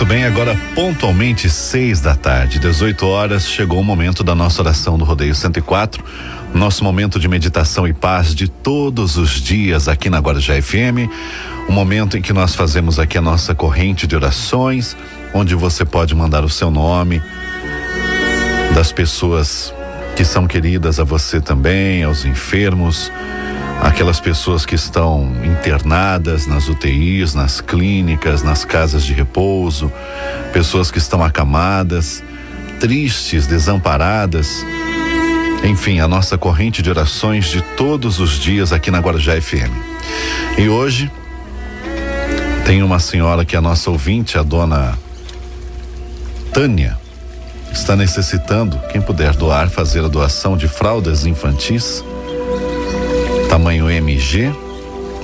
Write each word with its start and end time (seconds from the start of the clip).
Muito 0.00 0.14
bem, 0.14 0.24
agora 0.24 0.56
pontualmente 0.74 1.50
seis 1.50 2.00
da 2.00 2.14
tarde, 2.14 2.58
18 2.58 3.06
horas, 3.06 3.46
chegou 3.46 3.78
o 3.78 3.84
momento 3.84 4.24
da 4.24 4.34
nossa 4.34 4.62
oração 4.62 4.96
do 4.96 5.04
Rodeio 5.04 5.34
104, 5.34 6.02
nosso 6.54 6.82
momento 6.82 7.20
de 7.20 7.28
meditação 7.28 7.86
e 7.86 7.92
paz 7.92 8.34
de 8.34 8.48
todos 8.48 9.18
os 9.18 9.32
dias 9.32 9.88
aqui 9.88 10.08
na 10.08 10.18
Guarujá 10.18 10.54
FM, 10.54 11.04
o 11.68 11.72
momento 11.72 12.16
em 12.16 12.22
que 12.22 12.32
nós 12.32 12.54
fazemos 12.54 12.98
aqui 12.98 13.18
a 13.18 13.20
nossa 13.20 13.54
corrente 13.54 14.06
de 14.06 14.16
orações, 14.16 14.96
onde 15.34 15.54
você 15.54 15.84
pode 15.84 16.14
mandar 16.14 16.46
o 16.46 16.48
seu 16.48 16.70
nome, 16.70 17.20
das 18.74 18.90
pessoas 18.90 19.74
que 20.16 20.24
são 20.24 20.46
queridas 20.46 20.98
a 20.98 21.04
você 21.04 21.42
também, 21.42 22.04
aos 22.04 22.24
enfermos, 22.24 23.12
aquelas 23.80 24.20
pessoas 24.20 24.66
que 24.66 24.74
estão 24.74 25.32
internadas 25.44 26.46
nas 26.46 26.68
UTIs, 26.68 27.34
nas 27.34 27.60
clínicas, 27.60 28.42
nas 28.42 28.64
casas 28.64 29.04
de 29.04 29.14
repouso, 29.14 29.90
pessoas 30.52 30.90
que 30.90 30.98
estão 30.98 31.24
acamadas, 31.24 32.22
tristes, 32.78 33.46
desamparadas. 33.46 34.64
Enfim, 35.64 36.00
a 36.00 36.08
nossa 36.08 36.36
corrente 36.36 36.82
de 36.82 36.90
orações 36.90 37.46
de 37.46 37.62
todos 37.76 38.18
os 38.18 38.38
dias 38.38 38.72
aqui 38.72 38.90
na 38.90 38.98
Guarujá 38.98 39.40
FM. 39.40 39.72
E 40.58 40.68
hoje 40.68 41.10
tem 42.64 42.82
uma 42.82 42.98
senhora 42.98 43.44
que 43.44 43.54
é 43.54 43.58
a 43.58 43.62
nossa 43.62 43.90
ouvinte, 43.90 44.38
a 44.38 44.42
dona 44.42 44.98
Tânia, 46.52 46.98
está 47.72 47.94
necessitando, 47.94 48.78
quem 48.90 49.00
puder 49.00 49.34
doar, 49.36 49.70
fazer 49.70 50.04
a 50.04 50.08
doação 50.08 50.56
de 50.56 50.66
fraldas 50.66 51.24
infantis 51.24 52.04
tamanho 53.50 53.90
MG, 53.90 54.50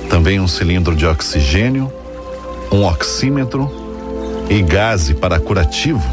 também 0.09 0.37
um 0.37 0.49
cilindro 0.49 0.93
de 0.93 1.05
oxigênio, 1.05 1.89
um 2.69 2.85
oxímetro 2.85 3.71
e 4.49 4.61
gás 4.61 5.09
para 5.13 5.39
curativo. 5.39 6.03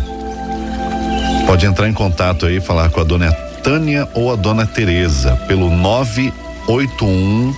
Pode 1.44 1.66
entrar 1.66 1.88
em 1.88 1.92
contato 1.92 2.46
aí, 2.46 2.60
falar 2.60 2.88
com 2.90 3.00
a 3.00 3.04
dona 3.04 3.32
Tânia 3.64 4.08
ou 4.14 4.32
a 4.32 4.36
dona 4.36 4.64
Teresa 4.64 5.34
pelo 5.48 5.68
981 5.68 7.52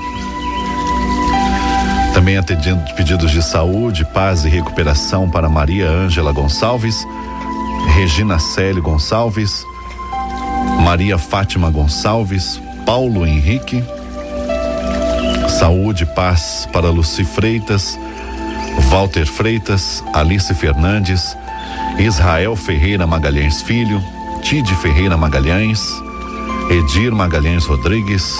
Também 2.17 2.35
atendendo 2.35 2.81
pedidos 2.95 3.29
de 3.29 3.43
saúde, 3.43 4.03
paz 4.03 4.43
e 4.43 4.49
recuperação 4.49 5.29
para 5.29 5.47
Maria 5.47 5.87
Ângela 5.87 6.31
Gonçalves, 6.31 7.05
Regina 7.93 8.39
Célio 8.39 8.81
Gonçalves, 8.81 9.63
Maria 10.83 11.19
Fátima 11.19 11.69
Gonçalves, 11.69 12.59
Paulo 12.87 13.23
Henrique. 13.23 13.83
Saúde 15.47 16.05
e 16.05 16.05
paz 16.07 16.67
para 16.73 16.89
Luci 16.89 17.23
Freitas, 17.23 17.99
Walter 18.89 19.27
Freitas, 19.27 20.03
Alice 20.11 20.51
Fernandes, 20.55 21.37
Israel 21.99 22.55
Ferreira 22.55 23.05
Magalhães 23.05 23.61
Filho, 23.61 24.03
Tide 24.41 24.73
Ferreira 24.77 25.15
Magalhães, 25.15 25.83
Edir 26.71 27.13
Magalhães 27.13 27.63
Rodrigues, 27.65 28.39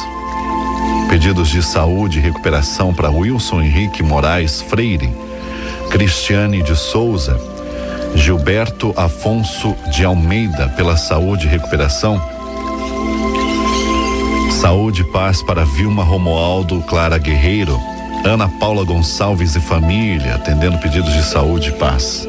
Pedidos 1.10 1.50
de 1.50 1.64
saúde 1.64 2.20
e 2.20 2.22
recuperação 2.22 2.94
para 2.94 3.10
Wilson 3.10 3.62
Henrique 3.62 4.04
Moraes 4.04 4.62
Freire, 4.62 5.14
Cristiane 5.90 6.62
de 6.62 6.76
Souza, 6.76 7.40
Gilberto 8.14 8.94
Afonso 8.98 9.76
de 9.92 10.04
Almeida 10.04 10.70
pela 10.70 10.98
saúde 10.98 11.48
e 11.48 11.50
recuperação. 11.50 12.22
Saúde 14.52 15.02
e 15.02 15.12
paz 15.12 15.42
para 15.42 15.64
Vilma 15.64 16.04
Romualdo 16.04 16.82
Clara 16.82 17.18
Guerreiro, 17.18 17.80
Ana 18.26 18.50
Paula 18.50 18.84
Gonçalves 18.84 19.56
e 19.56 19.60
família, 19.60 20.36
atendendo 20.36 20.78
pedidos 20.80 21.14
de 21.14 21.24
saúde 21.24 21.70
e 21.70 21.74
paz. 21.74 22.28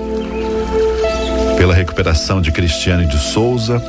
Pela 1.57 1.75
recuperação 1.75 2.41
de 2.41 2.53
Cristiane 2.53 3.07
de 3.07 3.19
Souza, 3.19 3.83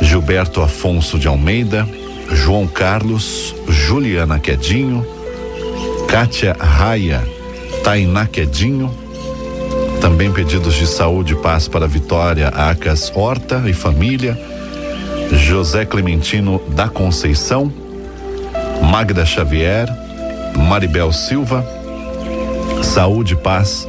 Gilberto 0.00 0.62
Afonso 0.62 1.18
de 1.18 1.26
Almeida, 1.26 1.88
João 2.32 2.66
Carlos, 2.66 3.54
Juliana 3.68 4.38
Quedinho, 4.38 5.06
Kátia 6.08 6.56
Raia, 6.58 7.22
Tainá 7.84 8.26
Quedinho, 8.26 8.92
também 10.00 10.32
pedidos 10.32 10.74
de 10.74 10.86
saúde 10.86 11.34
e 11.34 11.36
paz 11.36 11.68
para 11.68 11.86
Vitória 11.86 12.48
Acas 12.48 13.12
Horta 13.14 13.62
e 13.66 13.72
família, 13.72 14.38
José 15.32 15.84
Clementino 15.84 16.60
da 16.68 16.88
Conceição, 16.88 17.72
Magda 18.90 19.24
Xavier, 19.24 19.88
Maribel 20.56 21.12
Silva, 21.12 21.64
saúde 22.82 23.34
e 23.34 23.36
paz 23.36 23.88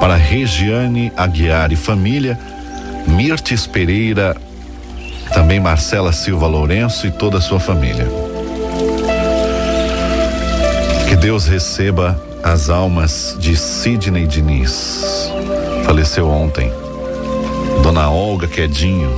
para 0.00 0.16
Regiane 0.16 1.12
Aguiar 1.16 1.72
e 1.72 1.76
família, 1.76 2.38
Mirtes 3.06 3.66
Pereira 3.66 4.36
também 5.32 5.60
Marcela 5.60 6.12
Silva 6.12 6.46
Lourenço 6.46 7.06
e 7.06 7.10
toda 7.10 7.38
a 7.38 7.40
sua 7.40 7.60
família. 7.60 8.06
Que 11.08 11.16
Deus 11.16 11.46
receba 11.46 12.20
as 12.42 12.70
almas 12.70 13.36
de 13.38 13.56
Sidney 13.56 14.26
Diniz, 14.26 15.30
faleceu 15.84 16.28
ontem. 16.28 16.72
Dona 17.82 18.10
Olga 18.10 18.46
Quedinho, 18.46 19.10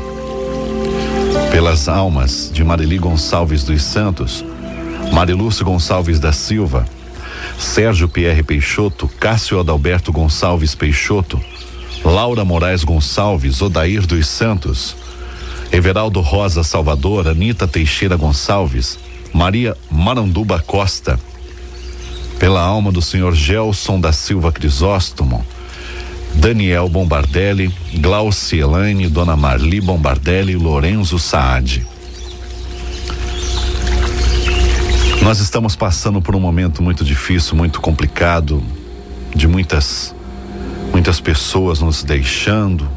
pelas 1.50 1.88
almas 1.88 2.50
de 2.52 2.62
Marili 2.62 2.98
Gonçalves 2.98 3.64
dos 3.64 3.82
Santos, 3.82 4.44
Marilúcio 5.12 5.64
Gonçalves 5.64 6.20
da 6.20 6.32
Silva, 6.32 6.86
Sérgio 7.58 8.08
Pierre 8.08 8.42
Peixoto, 8.42 9.08
Cássio 9.18 9.58
Adalberto 9.58 10.12
Gonçalves 10.12 10.74
Peixoto, 10.74 11.40
Laura 12.04 12.44
Moraes 12.44 12.84
Gonçalves, 12.84 13.60
Odair 13.60 14.06
dos 14.06 14.28
Santos, 14.28 14.96
Everaldo 15.72 16.20
Rosa 16.20 16.64
Salvador, 16.64 17.28
Anita 17.28 17.66
Teixeira 17.66 18.16
Gonçalves, 18.16 18.98
Maria 19.32 19.76
Maranduba 19.90 20.58
Costa, 20.58 21.18
pela 22.38 22.60
alma 22.60 22.90
do 22.90 23.00
senhor 23.00 23.34
Gelson 23.34 24.00
da 24.00 24.12
Silva 24.12 24.50
Crisóstomo, 24.50 25.46
Daniel 26.34 26.88
Bombardelli, 26.88 27.72
Glauci 27.94 28.58
Elaine, 28.58 29.08
Dona 29.08 29.36
Marli 29.36 29.80
Bombardelli, 29.80 30.56
Lorenzo 30.56 31.18
Saad. 31.18 31.86
Nós 35.22 35.38
estamos 35.38 35.76
passando 35.76 36.20
por 36.20 36.34
um 36.34 36.40
momento 36.40 36.82
muito 36.82 37.04
difícil, 37.04 37.54
muito 37.54 37.80
complicado, 37.80 38.62
de 39.34 39.46
muitas 39.46 40.14
muitas 40.92 41.20
pessoas 41.20 41.80
nos 41.80 42.02
deixando, 42.02 42.88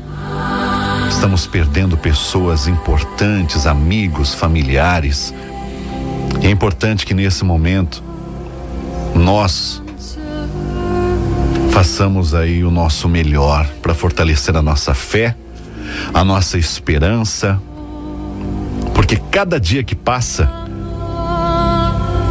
Estamos 1.13 1.47
perdendo 1.47 1.95
pessoas 1.95 2.67
importantes, 2.67 3.65
amigos, 3.65 4.33
familiares. 4.33 5.33
E 6.41 6.47
é 6.47 6.49
importante 6.49 7.05
que 7.05 7.13
nesse 7.13 7.45
momento 7.45 8.03
nós 9.15 9.81
façamos 11.69 12.33
aí 12.33 12.63
o 12.63 12.71
nosso 12.71 13.07
melhor 13.07 13.65
para 13.81 13.93
fortalecer 13.93 14.57
a 14.57 14.61
nossa 14.61 14.93
fé, 14.93 15.37
a 16.13 16.25
nossa 16.25 16.57
esperança, 16.57 17.61
porque 18.93 19.15
cada 19.15 19.59
dia 19.59 19.83
que 19.83 19.95
passa, 19.95 20.51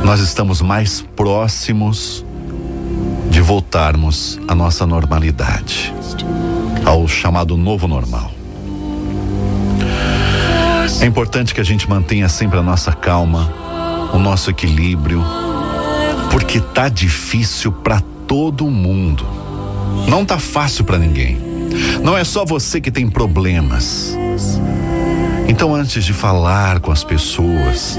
nós 0.04 0.20
estamos 0.20 0.60
mais 0.60 1.00
próximos 1.16 2.26
de 3.30 3.40
voltarmos 3.40 4.38
à 4.46 4.54
nossa 4.54 4.84
normalidade, 4.84 5.94
ao 6.84 7.08
chamado 7.08 7.56
novo 7.56 7.88
normal. 7.88 8.31
É 11.02 11.04
importante 11.04 11.52
que 11.52 11.60
a 11.60 11.64
gente 11.64 11.90
mantenha 11.90 12.28
sempre 12.28 12.56
a 12.60 12.62
nossa 12.62 12.92
calma, 12.92 13.52
o 14.14 14.20
nosso 14.20 14.50
equilíbrio, 14.50 15.20
porque 16.30 16.60
tá 16.60 16.88
difícil 16.88 17.72
para 17.72 18.00
todo 18.28 18.70
mundo. 18.70 19.26
Não 20.06 20.24
tá 20.24 20.38
fácil 20.38 20.84
para 20.84 20.98
ninguém. 20.98 21.36
Não 22.04 22.16
é 22.16 22.22
só 22.22 22.44
você 22.44 22.80
que 22.80 22.88
tem 22.88 23.10
problemas. 23.10 24.16
Então, 25.48 25.74
antes 25.74 26.04
de 26.04 26.12
falar 26.12 26.78
com 26.78 26.92
as 26.92 27.02
pessoas, 27.02 27.98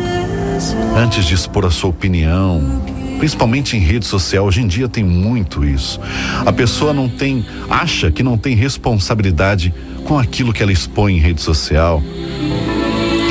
antes 0.96 1.26
de 1.26 1.34
expor 1.34 1.66
a 1.66 1.72
sua 1.72 1.90
opinião, 1.90 2.82
principalmente 3.20 3.76
em 3.76 3.82
rede 3.82 4.06
social, 4.06 4.46
hoje 4.46 4.62
em 4.62 4.68
dia 4.68 4.88
tem 4.88 5.04
muito 5.04 5.66
isso. 5.66 6.00
A 6.46 6.54
pessoa 6.54 6.94
não 6.94 7.10
tem, 7.10 7.46
acha 7.70 8.10
que 8.10 8.24
não 8.24 8.38
tem 8.38 8.56
responsabilidade 8.56 9.74
com 10.06 10.18
aquilo 10.18 10.54
que 10.54 10.64
ela 10.64 10.72
expõe 10.72 11.18
em 11.18 11.20
rede 11.20 11.42
social 11.42 12.02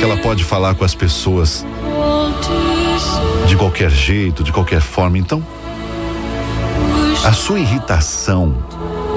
que 0.02 0.06
ela 0.06 0.16
pode 0.16 0.42
falar 0.42 0.74
com 0.74 0.84
as 0.84 0.96
pessoas 0.96 1.64
de 3.46 3.56
qualquer 3.56 3.88
jeito, 3.88 4.42
de 4.42 4.50
qualquer 4.50 4.80
forma. 4.80 5.16
Então, 5.16 5.40
a 7.24 7.32
sua 7.32 7.60
irritação 7.60 8.52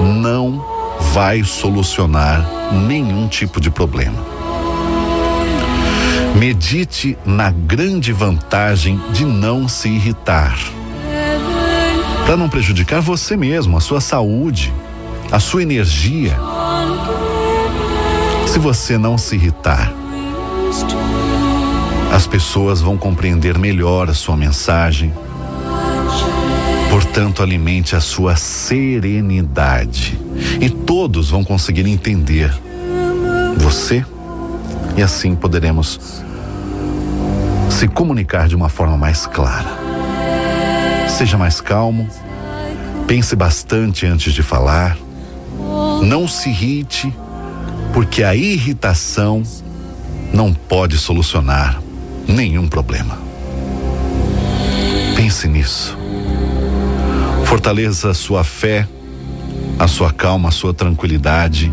não 0.00 0.64
vai 1.12 1.42
solucionar 1.42 2.46
nenhum 2.86 3.26
tipo 3.26 3.60
de 3.60 3.68
problema. 3.68 4.16
Medite 6.36 7.18
na 7.26 7.50
grande 7.50 8.12
vantagem 8.12 9.00
de 9.10 9.24
não 9.24 9.66
se 9.66 9.88
irritar. 9.88 10.56
Para 12.24 12.36
não 12.36 12.48
prejudicar 12.48 13.00
você 13.00 13.36
mesmo, 13.36 13.76
a 13.76 13.80
sua 13.80 14.00
saúde, 14.00 14.72
a 15.32 15.40
sua 15.40 15.64
energia. 15.64 16.38
Se 18.46 18.60
você 18.60 18.96
não 18.96 19.18
se 19.18 19.34
irritar, 19.34 19.92
as 22.12 22.26
pessoas 22.26 22.80
vão 22.80 22.96
compreender 22.96 23.58
melhor 23.58 24.08
a 24.08 24.14
sua 24.14 24.36
mensagem. 24.36 25.12
Portanto, 26.90 27.42
alimente 27.42 27.94
a 27.94 28.00
sua 28.00 28.36
serenidade. 28.36 30.18
E 30.60 30.70
todos 30.70 31.30
vão 31.30 31.44
conseguir 31.44 31.86
entender. 31.86 32.50
Você 33.58 34.04
e 34.96 35.02
assim 35.02 35.34
poderemos 35.34 36.24
se 37.68 37.86
comunicar 37.86 38.48
de 38.48 38.56
uma 38.56 38.70
forma 38.70 38.96
mais 38.96 39.26
clara. 39.26 39.68
Seja 41.08 41.36
mais 41.36 41.60
calmo, 41.60 42.08
pense 43.06 43.36
bastante 43.36 44.06
antes 44.06 44.32
de 44.32 44.42
falar, 44.42 44.96
não 46.02 46.26
se 46.26 46.48
irrite, 46.48 47.14
porque 47.92 48.22
a 48.22 48.34
irritação 48.34 49.42
não 50.36 50.52
pode 50.52 50.98
solucionar 50.98 51.80
nenhum 52.28 52.68
problema. 52.68 53.18
Pense 55.16 55.48
nisso. 55.48 55.96
Fortaleça 57.46 58.10
a 58.10 58.14
sua 58.14 58.44
fé, 58.44 58.86
a 59.78 59.88
sua 59.88 60.12
calma, 60.12 60.50
a 60.50 60.52
sua 60.52 60.74
tranquilidade, 60.74 61.72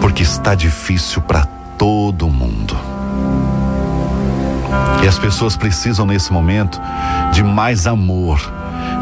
porque 0.00 0.22
está 0.22 0.54
difícil 0.54 1.20
para 1.22 1.44
todo 1.76 2.28
mundo. 2.28 2.76
E 5.02 5.08
as 5.08 5.18
pessoas 5.18 5.56
precisam 5.56 6.06
nesse 6.06 6.32
momento 6.32 6.80
de 7.32 7.42
mais 7.42 7.84
amor, 7.88 8.40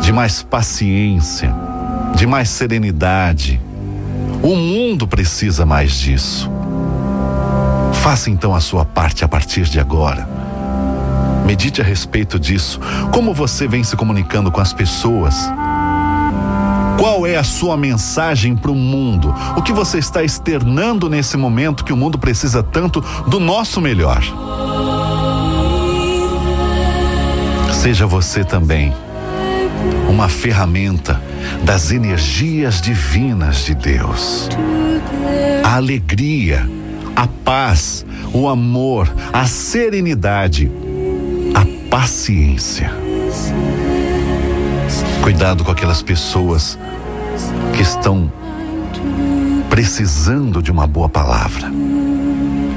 de 0.01 0.11
mais 0.11 0.43
paciência, 0.43 1.55
de 2.17 2.27
mais 2.27 2.49
serenidade. 2.49 3.61
O 4.43 4.57
mundo 4.57 5.07
precisa 5.07 5.67
mais 5.67 5.93
disso. 5.93 6.58
Faça 8.09 8.31
então 8.31 8.55
a 8.55 8.61
sua 8.61 8.87
parte 8.87 9.23
a 9.23 9.29
partir 9.29 9.65
de 9.65 9.79
agora. 9.79 10.27
Medite 11.45 11.83
a 11.83 11.85
respeito 11.85 12.39
disso. 12.39 12.81
Como 13.13 13.35
você 13.35 13.69
vem 13.69 13.85
se 13.85 13.95
comunicando 13.97 14.51
com 14.51 14.63
as 14.63 14.73
pessoas? 14.73 15.37
Qual 16.99 17.27
é 17.27 17.37
a 17.37 17.45
sua 17.45 17.77
mensagem 17.77 18.57
para 18.57 18.71
o 18.71 18.75
mundo? 18.75 19.35
O 19.59 19.63
que 19.63 19.75
você 19.75 19.99
está 19.99 20.25
externando 20.25 21.11
nesse 21.11 21.37
momento 21.37 21.85
que 21.85 21.93
o 21.93 21.97
mundo 21.99 22.19
precisa 22.19 22.63
tanto 22.63 23.03
do 23.27 23.39
nosso 23.39 23.79
melhor? 23.79 24.23
Seja 27.75 28.07
você 28.07 28.43
também 28.43 28.91
uma 30.09 30.31
ferramenta 30.31 31.21
das 31.63 31.93
energias 31.93 32.81
divinas 32.81 33.67
de 33.67 33.75
Deus. 33.75 34.49
A 35.63 35.77
alegria, 35.77 36.67
a 37.19 37.27
paz, 37.27 38.07
o 38.33 38.47
amor, 38.47 39.13
a 39.33 39.45
serenidade, 39.45 40.71
a 41.53 41.91
paciência. 41.91 42.93
Cuidado 45.21 45.65
com 45.65 45.73
aquelas 45.73 46.01
pessoas 46.01 46.79
que 47.75 47.83
estão 47.83 48.33
precisando 49.69 50.63
de 50.63 50.71
uma 50.71 50.87
boa 50.87 51.09
palavra. 51.09 51.69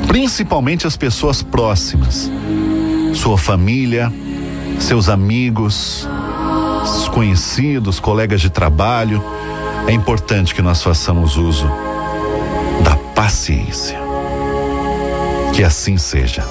Principalmente 0.07 0.87
as 0.87 0.97
pessoas 0.97 1.43
próximas, 1.43 2.31
sua 3.13 3.37
família, 3.37 4.11
seus 4.79 5.07
amigos, 5.07 6.09
conhecidos, 7.13 7.99
colegas 7.99 8.41
de 8.41 8.49
trabalho. 8.49 9.23
É 9.85 9.91
importante 9.91 10.55
que 10.55 10.63
nós 10.63 10.81
façamos 10.81 11.37
uso 11.37 11.69
da 12.83 12.95
paciência. 13.13 14.00
Que 15.53 15.63
assim 15.63 15.97
seja. 15.97 16.43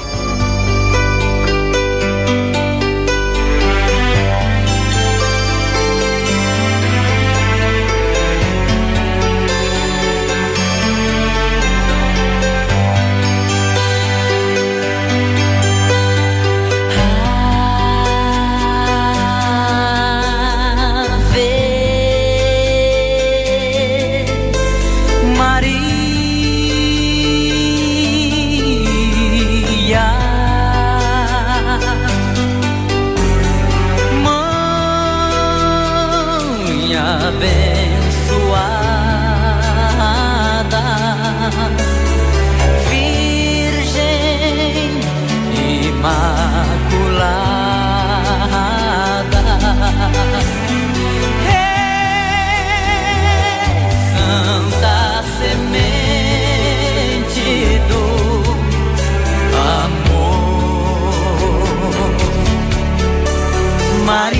Maria. 64.11 64.40